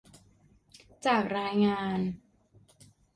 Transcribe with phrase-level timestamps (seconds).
[1.05, 1.99] จากรายงาน